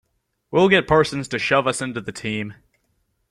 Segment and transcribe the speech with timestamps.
[0.49, 2.55] We'll get Parsons to shove us into the team.